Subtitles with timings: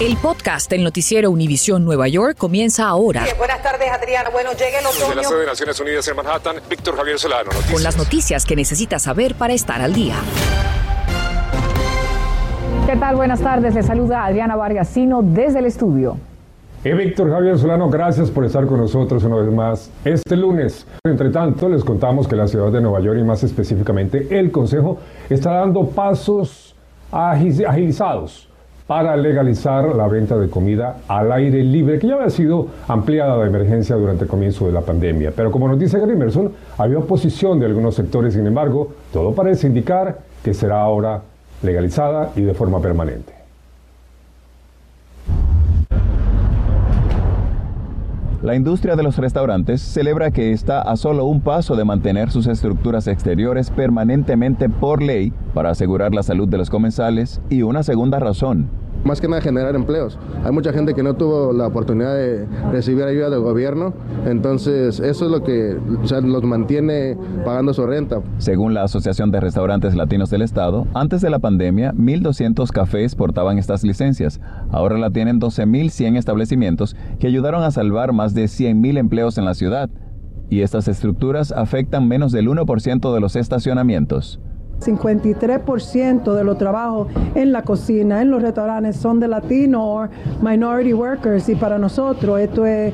[0.00, 3.24] El podcast del noticiero Univisión Nueva York comienza ahora.
[3.38, 4.30] buenas tardes, Adriana.
[4.30, 5.06] Bueno, llega el otoño.
[5.06, 7.44] Desde la sede de Naciones Unidas en Manhattan, Víctor Javier Solano.
[7.44, 7.72] Noticias.
[7.72, 10.16] Con las noticias que necesitas saber para estar al día.
[12.86, 13.14] ¿Qué tal?
[13.14, 13.74] Buenas tardes.
[13.74, 16.16] Le saluda Adriana Vargasino desde el estudio.
[16.84, 20.84] Y Víctor Javier Solano, gracias por estar con nosotros una vez más este lunes.
[21.04, 24.98] Entre tanto, les contamos que la ciudad de Nueva York y más específicamente el Consejo
[25.30, 26.74] está dando pasos
[27.12, 28.48] agilizados
[28.86, 33.46] para legalizar la venta de comida al aire libre, que ya había sido ampliada de
[33.46, 35.32] emergencia durante el comienzo de la pandemia.
[35.34, 39.66] Pero como nos dice Gary Emerson, había oposición de algunos sectores, sin embargo, todo parece
[39.66, 41.22] indicar que será ahora
[41.62, 43.41] legalizada y de forma permanente.
[48.42, 52.48] La industria de los restaurantes celebra que está a solo un paso de mantener sus
[52.48, 58.18] estructuras exteriores permanentemente por ley para asegurar la salud de los comensales y una segunda
[58.18, 58.68] razón,
[59.04, 60.18] más que nada generar empleos.
[60.44, 63.94] Hay mucha gente que no tuvo la oportunidad de recibir ayuda del gobierno,
[64.26, 65.76] entonces eso es lo que
[66.22, 68.20] los mantiene pagando su renta.
[68.38, 73.58] Según la Asociación de Restaurantes Latinos del Estado, antes de la pandemia, 1.200 cafés portaban
[73.58, 74.40] estas licencias.
[74.70, 79.54] Ahora la tienen 12.100 establecimientos que ayudaron a salvar más de 100.000 empleos en la
[79.54, 79.90] ciudad.
[80.50, 84.38] Y estas estructuras afectan menos del 1% de los estacionamientos.
[84.84, 90.08] 53% de los trabajos en la cocina, en los restaurantes son de latino o
[90.42, 92.92] minority workers y para nosotros esto es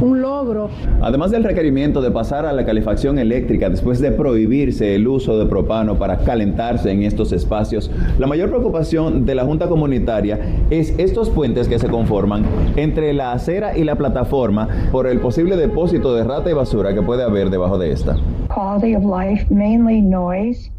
[0.00, 0.70] un logro.
[1.00, 5.46] Además del requerimiento de pasar a la calefacción eléctrica después de prohibirse el uso de
[5.46, 10.38] propano para calentarse en estos espacios, la mayor preocupación de la Junta Comunitaria
[10.70, 12.44] es estos puentes que se conforman
[12.76, 17.02] entre la acera y la plataforma por el posible depósito de rata y basura que
[17.02, 18.16] puede haber debajo de esta.
[18.48, 20.70] Quality of life, mainly noise.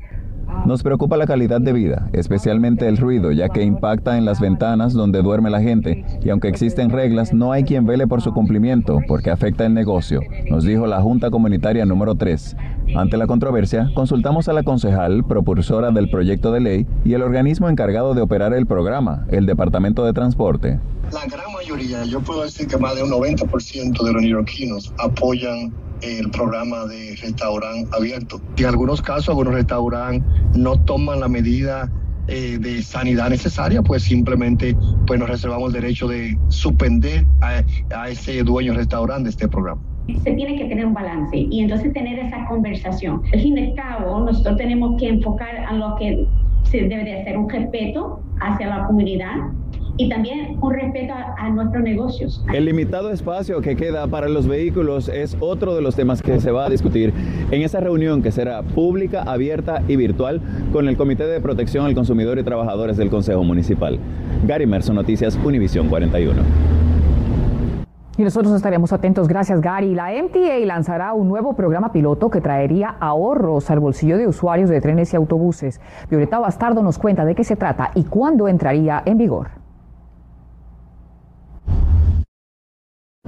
[0.70, 4.94] Nos preocupa la calidad de vida, especialmente el ruido, ya que impacta en las ventanas
[4.94, 9.00] donde duerme la gente y aunque existen reglas, no hay quien vele por su cumplimiento
[9.08, 12.56] porque afecta el negocio, nos dijo la Junta Comunitaria número 3.
[12.96, 17.68] Ante la controversia, consultamos a la concejal, propulsora del proyecto de ley y el organismo
[17.68, 20.80] encargado de operar el programa, el Departamento de Transporte.
[21.12, 25.74] La gran mayoría, yo puedo decir que más de un 90% de los neoyorquinos apoyan
[26.02, 28.42] el programa de restaurante abierto.
[28.58, 30.24] En algunos casos, algunos restaurantes
[30.56, 31.92] no toman la medida
[32.28, 34.76] eh, de sanidad necesaria, pues simplemente
[35.08, 37.64] pues nos reservamos el derecho de suspender a,
[37.96, 39.82] a ese dueño restaurante este programa
[40.24, 43.22] se tiene que tener un balance y entonces tener esa conversación.
[43.32, 46.26] Al fin y al cabo, nosotros tenemos que enfocar a lo que
[46.64, 49.36] se debe de hacer un respeto hacia la comunidad
[50.00, 52.42] y también un respeto a, nuestros negocios.
[52.54, 56.52] El limitado espacio que queda para los vehículos es otro de los temas que se
[56.52, 57.14] va a discutir
[57.52, 60.40] en esa reunión que será pública, abierta y virtual
[60.72, 64.00] con el Comité de Protección al Consumidor y Trabajadores del Consejo Municipal.
[64.48, 66.44] Gary Merson, Noticias Univisión 41.
[68.18, 69.28] Y nosotros estaremos atentos.
[69.28, 69.96] Gracias, Gary.
[69.96, 74.80] La MTA lanzará un nuevo programa piloto que traería ahorros al bolsillo de usuarios de
[74.80, 75.82] trenes y autobuses.
[76.10, 79.59] Violeta Bastardo nos cuenta de qué se trata y cuándo entraría en vigor.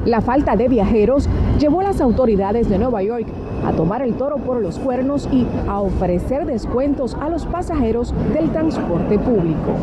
[0.06, 1.30] La falta de viajeros
[1.60, 3.28] llevó a las autoridades de Nueva York
[3.64, 8.50] a tomar el toro por los cuernos y a ofrecer descuentos a los pasajeros del
[8.50, 9.76] transporte público.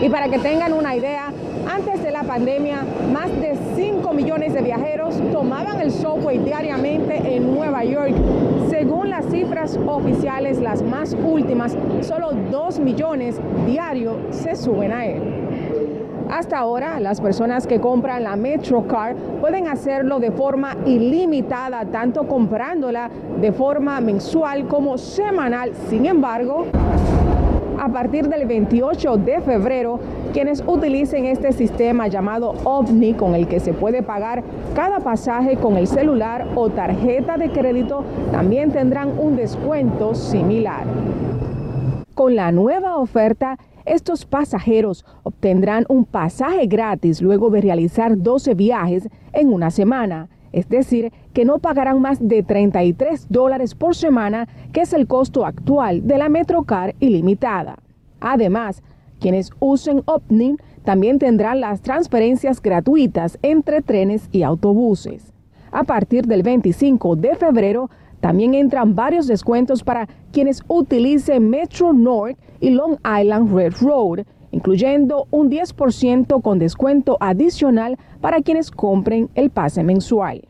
[0.00, 1.30] Y para que tengan una idea,
[1.70, 7.54] antes de la pandemia, más de 5 millones de viajeros tomaban el subway diariamente en
[7.54, 8.14] Nueva York.
[8.70, 15.43] Según las cifras oficiales, las más últimas, solo 2 millones diarios se suben a él.
[16.30, 23.10] Hasta ahora, las personas que compran la MetroCard pueden hacerlo de forma ilimitada, tanto comprándola
[23.40, 25.72] de forma mensual como semanal.
[25.88, 26.66] Sin embargo,
[27.78, 30.00] a partir del 28 de febrero,
[30.32, 34.42] quienes utilicen este sistema llamado OVNI, con el que se puede pagar
[34.74, 38.02] cada pasaje con el celular o tarjeta de crédito,
[38.32, 40.84] también tendrán un descuento similar.
[42.14, 49.08] Con la nueva oferta, estos pasajeros obtendrán un pasaje gratis luego de realizar 12 viajes
[49.32, 50.28] en una semana.
[50.52, 55.44] Es decir, que no pagarán más de 33 dólares por semana, que es el costo
[55.44, 57.78] actual de la Metrocar ilimitada.
[58.20, 58.80] Además,
[59.18, 65.32] quienes usen OPNIM también tendrán las transferencias gratuitas entre trenes y autobuses.
[65.72, 67.90] A partir del 25 de febrero,
[68.24, 75.26] también entran varios descuentos para quienes utilicen Metro North y Long Island Red Road, incluyendo
[75.30, 80.48] un 10% con descuento adicional para quienes compren el pase mensual.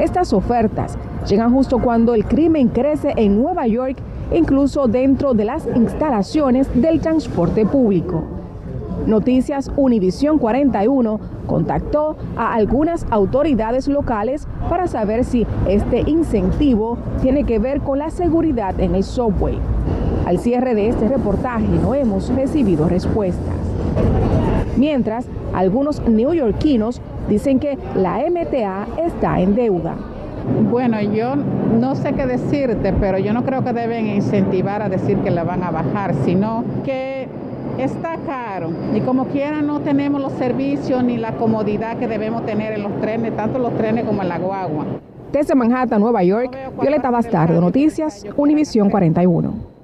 [0.00, 3.96] Estas ofertas llegan justo cuando el crimen crece en Nueva York,
[4.34, 8.37] incluso dentro de las instalaciones del transporte público.
[9.08, 17.58] Noticias Univisión 41 contactó a algunas autoridades locales para saber si este incentivo tiene que
[17.58, 19.58] ver con la seguridad en el subway.
[20.26, 23.56] Al cierre de este reportaje no hemos recibido respuestas.
[24.76, 27.00] Mientras, algunos neoyorquinos
[27.30, 29.94] dicen que la MTA está en deuda.
[30.70, 35.16] Bueno, yo no sé qué decirte, pero yo no creo que deben incentivar a decir
[35.18, 37.26] que la van a bajar, sino que
[37.78, 42.72] está caro y como quiera no tenemos los servicios ni la comodidad que debemos tener
[42.72, 44.84] en los trenes, tanto los trenes como en la guagua.
[45.32, 49.78] Desde Manhattan, Nueva York, Violeta Bastardo, Noticias, Univisión 41.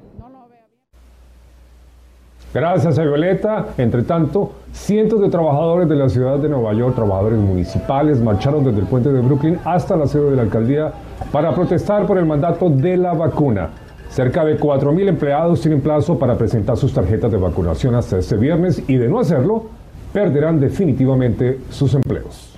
[2.54, 3.66] Gracias a Violeta.
[3.78, 8.78] Entre tanto, cientos de trabajadores de la ciudad de Nueva York, trabajadores municipales, marcharon desde
[8.78, 10.92] el puente de Brooklyn hasta la sede de la alcaldía
[11.32, 13.70] para protestar por el mandato de la vacuna.
[14.14, 18.80] Cerca de 4.000 empleados tienen plazo para presentar sus tarjetas de vacunación hasta este viernes
[18.86, 19.64] y de no hacerlo,
[20.12, 22.56] perderán definitivamente sus empleos.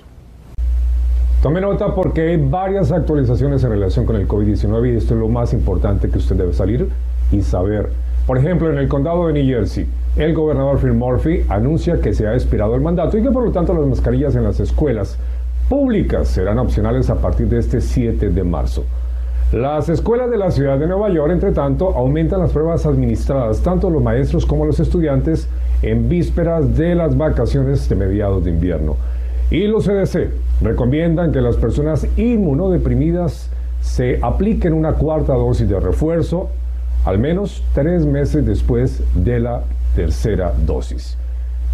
[1.41, 5.29] Tome nota porque hay varias actualizaciones en relación con el COVID-19 y esto es lo
[5.29, 6.89] más importante que usted debe salir
[7.31, 7.89] y saber.
[8.27, 12.27] Por ejemplo, en el condado de New Jersey, el gobernador Phil Murphy anuncia que se
[12.27, 15.17] ha expirado el mandato y que por lo tanto las mascarillas en las escuelas
[15.69, 18.83] públicas serán opcionales a partir de este 7 de marzo.
[19.53, 23.89] Las escuelas de la ciudad de Nueva York, entre tanto, aumentan las pruebas administradas tanto
[23.89, 25.47] los maestros como los estudiantes
[25.81, 28.97] en vísperas de las vacaciones de mediados de invierno.
[29.49, 33.49] Y los CDC recomiendan que las personas inmunodeprimidas
[33.79, 36.49] se apliquen una cuarta dosis de refuerzo
[37.05, 39.63] al menos tres meses después de la
[39.95, 41.17] tercera dosis.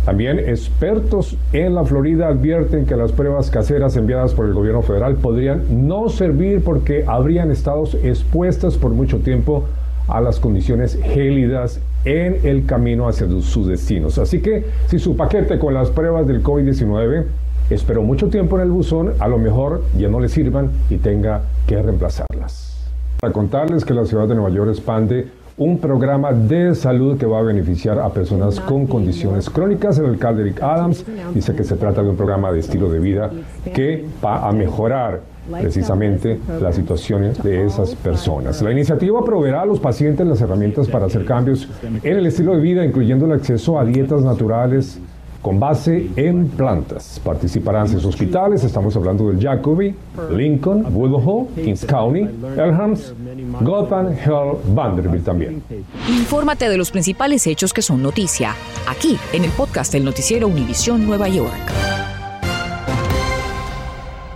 [0.05, 5.15] También expertos en la Florida advierten que las pruebas caseras enviadas por el gobierno federal
[5.15, 9.63] podrían no servir porque habrían estado expuestas por mucho tiempo
[10.09, 14.17] a las condiciones gélidas en el camino hacia sus destinos.
[14.17, 17.23] Así que si su paquete con las pruebas del COVID-19
[17.69, 21.44] esperó mucho tiempo en el buzón, a lo mejor ya no le sirvan y tenga
[21.65, 22.91] que reemplazarlas.
[23.21, 25.27] Para contarles que la ciudad de Nueva York expande
[25.57, 30.00] un programa de salud que va a beneficiar a personas con condiciones crónicas.
[30.00, 33.29] El alcalde Eric Adams dice que se trata de un programa de estilo de vida
[33.73, 35.21] que va a mejorar
[35.51, 38.61] precisamente la situación de esas personas.
[38.61, 41.67] La iniciativa proveerá a los pacientes las herramientas para hacer cambios
[42.01, 44.99] en el estilo de vida, incluyendo el acceso a dietas naturales,
[45.44, 47.22] con base en plantas.
[47.24, 49.94] Participarán seis hospitales, estamos hablando del Jacobi,
[50.31, 52.22] Lincoln, Woodhull, Kings County,
[52.57, 53.13] Elhams,
[53.62, 55.62] Gotham, Hill, Vanderbilt también.
[56.07, 58.56] Infórmate de los principales hechos que son noticia,
[58.90, 61.93] aquí en el podcast del noticiero Univisión Nueva York.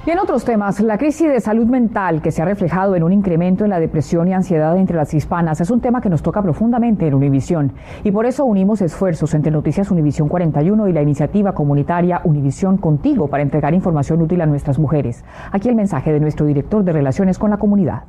[0.07, 3.12] Y en otros temas, la crisis de salud mental que se ha reflejado en un
[3.12, 6.42] incremento en la depresión y ansiedad entre las hispanas es un tema que nos toca
[6.42, 7.74] profundamente en Univisión.
[8.06, 13.27] Y por eso unimos esfuerzos entre Noticias Univisión 41 y la iniciativa comunitaria Univisión Contigo
[13.27, 15.25] para entregar información útil a nuestras mujeres.
[15.51, 18.04] Aquí el mensaje de nuestro director de Relaciones con la Comunidad.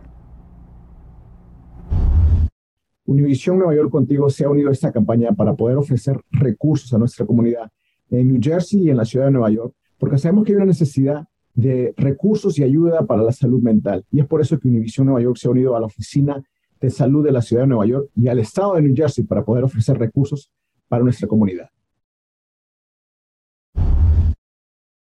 [3.06, 6.98] Univisión Nueva York Contigo se ha unido a esta campaña para poder ofrecer recursos a
[6.98, 7.68] nuestra comunidad
[8.08, 10.66] en New Jersey y en la ciudad de Nueva York, porque sabemos que hay una
[10.66, 11.26] necesidad
[11.58, 14.04] de recursos y ayuda para la salud mental.
[14.12, 16.40] Y es por eso que Univision Nueva York se ha unido a la Oficina
[16.80, 19.44] de Salud de la Ciudad de Nueva York y al Estado de New Jersey para
[19.44, 20.52] poder ofrecer recursos
[20.86, 21.68] para nuestra comunidad.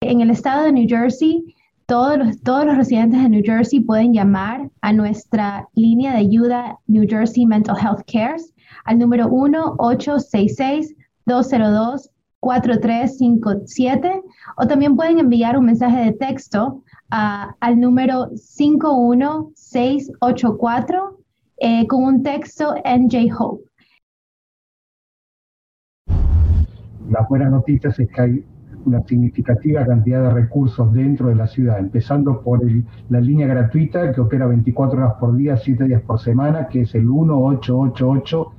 [0.01, 4.13] En el estado de New Jersey, todos los, todos los residentes de New Jersey pueden
[4.13, 12.11] llamar a nuestra línea de ayuda New Jersey Mental Health Cares al número 1-866-202
[12.45, 14.23] 4357
[14.59, 21.19] o también pueden enviar un mensaje de texto al número 51684
[21.57, 23.65] eh, con un texto NJ Hope.
[27.09, 28.45] Las buenas noticias es que hay
[28.85, 32.61] una significativa cantidad de recursos dentro de la ciudad, empezando por
[33.09, 36.95] la línea gratuita que opera 24 horas por día, 7 días por semana, que es
[36.95, 38.53] el 1888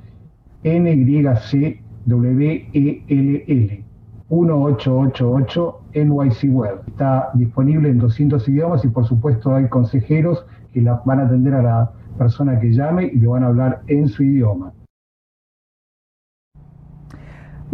[0.63, 3.83] NYC WELL
[4.29, 6.81] 1888 NYC Web.
[6.87, 11.53] Está disponible en 200 idiomas y por supuesto hay consejeros que la, van a atender
[11.53, 14.73] a la persona que llame y le van a hablar en su idioma.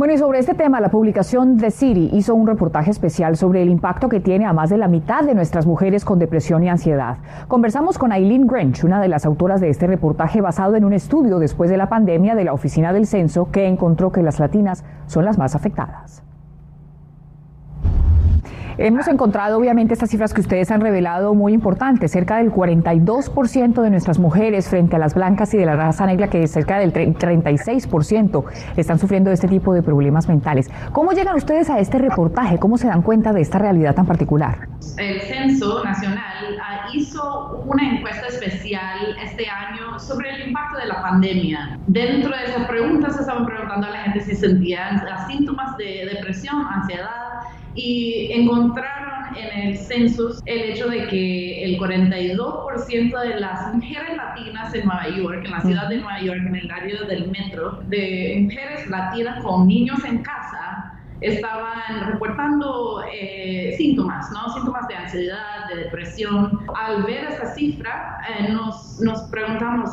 [0.01, 3.69] Bueno, y sobre este tema, la publicación de City hizo un reportaje especial sobre el
[3.69, 7.17] impacto que tiene a más de la mitad de nuestras mujeres con depresión y ansiedad.
[7.47, 11.37] Conversamos con Eileen Grinch, una de las autoras de este reportaje basado en un estudio
[11.37, 15.23] después de la pandemia de la Oficina del Censo que encontró que las latinas son
[15.23, 16.23] las más afectadas.
[18.77, 23.89] Hemos encontrado obviamente estas cifras que ustedes han revelado muy importantes, cerca del 42% de
[23.89, 28.43] nuestras mujeres frente a las blancas y de la raza negra, que cerca del 36%
[28.77, 30.69] están sufriendo este tipo de problemas mentales.
[30.91, 32.59] ¿Cómo llegan ustedes a este reportaje?
[32.59, 34.67] ¿Cómo se dan cuenta de esta realidad tan particular?
[34.97, 41.01] El Censo Nacional ah, hizo una encuesta especial este año sobre el impacto de la
[41.01, 41.79] pandemia.
[41.87, 47.40] Dentro de esas preguntas estaban preguntando a la gente si sentían síntomas de depresión, ansiedad,
[47.75, 54.73] y encontraron en el census el hecho de que el 42% de las mujeres latinas
[54.73, 58.39] en Nueva York, en la ciudad de Nueva York, en el área del metro, de
[58.43, 64.51] mujeres latinas con niños en casa, estaban reportando eh, síntomas, ¿no?
[64.53, 66.65] Síntomas de ansiedad, de depresión.
[66.75, 69.91] Al ver esa cifra, eh, nos, nos preguntamos,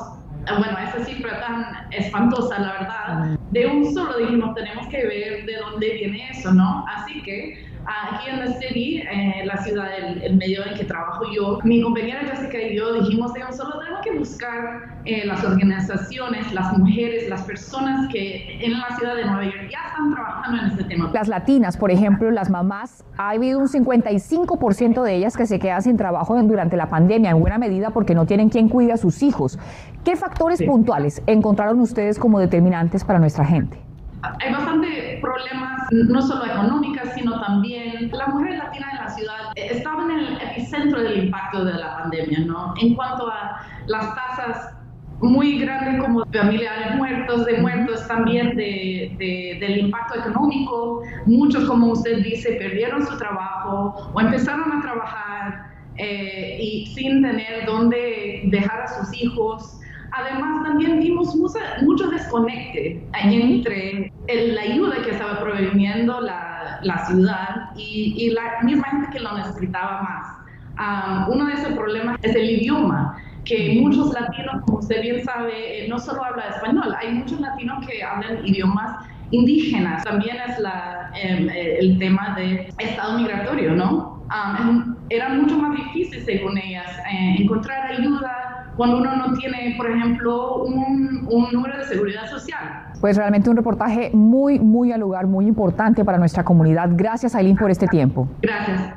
[0.57, 5.57] bueno, esa cifra tan espantosa, la verdad, de un solo dijimos, tenemos que ver de
[5.57, 6.85] dónde viene eso, ¿no?
[6.89, 7.55] Así que
[7.89, 11.83] aquí en la city, en la ciudad, el, el, medio en que trabajo yo, mi
[11.83, 17.29] compañera Jessica y yo dijimos, digamos, solo tenemos que buscar eh, las organizaciones, las mujeres,
[17.29, 21.11] las personas que en la ciudad de Nueva York ya están trabajando en este tema.
[21.15, 25.83] Las latinas, por ejemplo, las mamás, ha habido un 55% de ellas que se quedan
[25.83, 29.23] sin trabajo durante la pandemia, en buena medida porque no tienen quien cuide a sus
[29.23, 29.59] hijos.
[30.05, 30.67] ¿Qué factores sí.
[30.67, 33.88] puntuales encontraron ustedes como determinantes para nuestra gente?
[34.23, 40.11] Hay bastante problemas, no solo económicas, sino también las mujeres latinas en la ciudad estaban
[40.11, 42.75] en el epicentro del impacto de la pandemia, ¿no?
[42.81, 44.75] En cuanto a las tasas
[45.21, 51.03] muy grandes como familiares muertos, de muertos también de, de, del impacto económico.
[51.27, 57.67] Muchos, como usted dice, perdieron su trabajo o empezaron a trabajar eh, y sin tener
[57.67, 59.78] dónde dejar a sus hijos.
[60.13, 67.07] Además, también vimos mucho, mucho desconecte entre el, la ayuda que estaba proveyendo la, la
[67.07, 70.39] ciudad y, y, la misma gente que lo necesitaba más.
[70.79, 75.85] Um, uno de esos problemas es el idioma, que muchos latinos, como usted bien sabe,
[75.85, 80.05] eh, no solo habla español, hay muchos latinos que hablan idiomas indígenas.
[80.05, 84.23] También es la, eh, el tema de estado migratorio, ¿no?
[84.29, 88.48] Um, era mucho más difícil, según ellas, eh, encontrar ayuda
[88.79, 92.93] cuando uno no tiene, por ejemplo, un, un, número de seguridad social.
[93.01, 96.89] Pues realmente un reportaje muy, muy al lugar, muy importante para nuestra comunidad.
[96.93, 98.29] Gracias, Aileen, por este tiempo.
[98.41, 98.95] Gracias.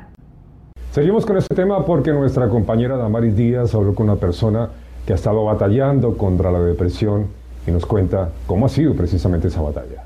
[0.92, 4.68] Seguimos con este tema porque nuestra compañera Damaris Díaz habló con una persona
[5.04, 7.26] que ha estado batallando contra la depresión
[7.66, 10.01] y nos cuenta cómo ha sido precisamente esa batalla.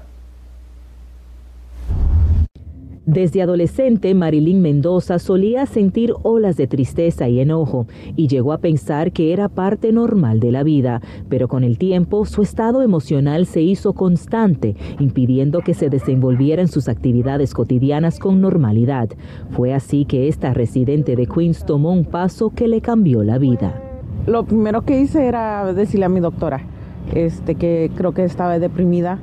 [3.07, 7.87] Desde adolescente, Marilyn Mendoza solía sentir olas de tristeza y enojo
[8.17, 12.25] y llegó a pensar que era parte normal de la vida, pero con el tiempo
[12.25, 18.41] su estado emocional se hizo constante, impidiendo que se desenvolviera en sus actividades cotidianas con
[18.41, 19.09] normalidad.
[19.51, 23.81] Fue así que esta residente de Queens tomó un paso que le cambió la vida.
[24.27, 26.67] Lo primero que hice era decirle a mi doctora
[27.15, 29.19] este, que creo que estaba deprimida.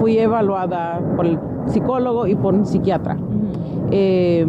[0.00, 3.16] Fui evaluada por el psicólogo y por un psiquiatra.
[3.90, 4.46] Eh,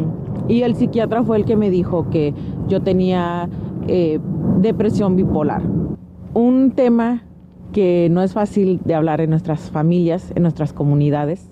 [0.47, 2.33] y el psiquiatra fue el que me dijo que
[2.67, 3.49] yo tenía
[3.87, 4.19] eh,
[4.59, 5.61] depresión bipolar.
[6.33, 7.23] Un tema
[7.71, 11.49] que no es fácil de hablar en nuestras familias, en nuestras comunidades,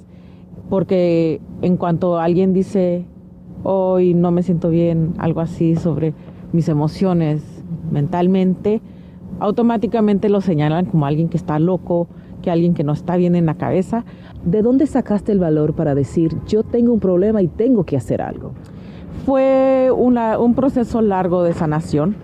[0.70, 3.06] porque en cuanto alguien dice,
[3.64, 6.14] hoy no me siento bien, algo así sobre
[6.52, 7.44] mis emociones
[7.92, 8.82] mentalmente,
[9.40, 12.08] automáticamente lo señalan como alguien que está loco,
[12.44, 14.06] que alguien que no está bien en la cabeza.
[14.46, 18.22] ¿De dónde sacaste el valor para decir, yo tengo un problema y tengo que hacer
[18.22, 18.52] algo?
[19.26, 22.16] Fue un proceso largo de sanación.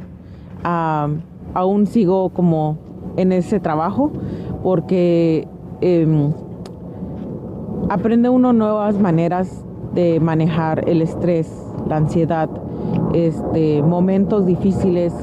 [0.63, 2.77] Aún sigo como
[3.17, 4.11] en ese trabajo
[4.61, 5.47] porque
[5.81, 6.31] eh,
[7.89, 11.51] aprende uno nuevas maneras de manejar el estrés,
[11.87, 12.49] la ansiedad,
[13.13, 15.13] este, momentos difíciles,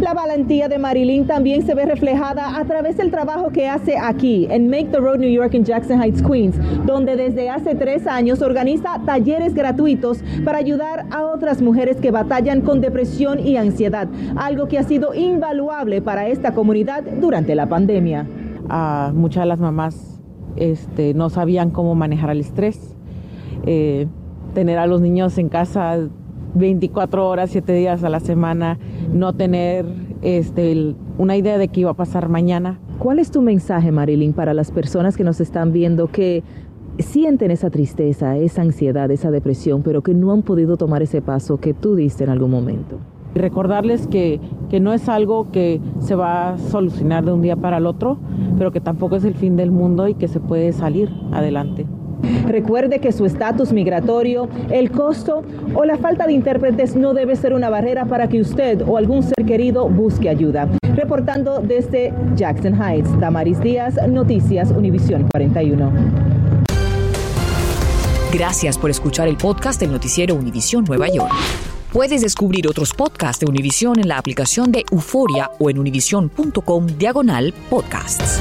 [0.00, 4.46] la valentía de Marilyn también se ve reflejada a través del trabajo que hace aquí,
[4.50, 8.42] en Make the Road New York en Jackson Heights, Queens, donde desde hace tres años
[8.42, 14.68] organiza talleres gratuitos para ayudar a otras mujeres que batallan con depresión y ansiedad, algo
[14.68, 18.26] que ha sido invaluable para esta comunidad durante la pandemia.
[18.64, 20.20] Uh, muchas de las mamás
[20.56, 22.96] este, no sabían cómo manejar el estrés,
[23.66, 24.06] eh,
[24.54, 25.98] tener a los niños en casa
[26.54, 28.78] 24 horas, 7 días a la semana,
[29.14, 29.86] no tener
[30.22, 32.78] este, una idea de qué iba a pasar mañana.
[32.98, 36.42] ¿Cuál es tu mensaje, Marilyn, para las personas que nos están viendo que
[36.98, 41.58] sienten esa tristeza, esa ansiedad, esa depresión, pero que no han podido tomar ese paso
[41.58, 42.98] que tú diste en algún momento?
[43.34, 47.78] Recordarles que, que no es algo que se va a solucionar de un día para
[47.78, 48.18] el otro,
[48.58, 51.86] pero que tampoco es el fin del mundo y que se puede salir adelante.
[52.46, 55.42] Recuerde que su estatus migratorio, el costo
[55.74, 59.22] o la falta de intérpretes no debe ser una barrera para que usted o algún
[59.22, 60.68] ser querido busque ayuda.
[60.94, 65.92] Reportando desde Jackson Heights, Damaris Díaz, Noticias Univisión 41.
[68.32, 71.32] Gracias por escuchar el podcast del noticiero Univisión Nueva York.
[71.92, 77.54] Puedes descubrir otros podcasts de Univisión en la aplicación de Euforia o en univision.com diagonal
[77.70, 78.40] podcasts.